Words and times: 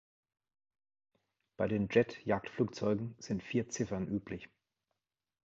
Bei 1.57 1.67
den 1.67 1.87
Jet-Jagdflugzeugen 1.87 3.13
sind 3.19 3.43
vier 3.43 3.69
Ziffern 3.69 4.07
üblich. 4.07 4.49